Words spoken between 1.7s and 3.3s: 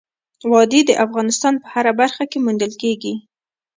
هره برخه کې موندل کېږي.